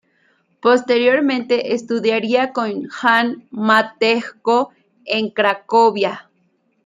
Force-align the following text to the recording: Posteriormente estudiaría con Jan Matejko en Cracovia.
Posteriormente 0.61 1.75
estudiaría 1.75 2.53
con 2.53 2.85
Jan 2.87 3.47
Matejko 3.51 4.71
en 5.05 5.29
Cracovia. 5.29 6.27